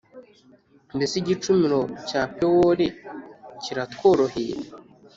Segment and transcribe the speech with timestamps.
[0.95, 2.87] Mbese igicumuro cya Pewori
[3.61, 4.57] kiratworoheye